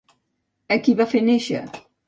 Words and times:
A 0.77 0.77
qui 0.87 0.97
va 1.03 1.09
fer 1.13 1.23
néixer? 1.29 1.63